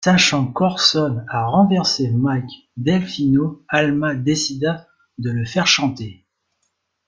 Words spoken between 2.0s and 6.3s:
Mike Delfino, Alma décida de le faire chanter.